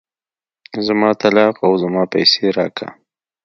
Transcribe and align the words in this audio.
زما 0.87 1.09
طلاق 1.21 1.55
او 1.65 1.71
زما 1.83 2.03
پيسې 2.13 2.45
راکه. 2.57 2.87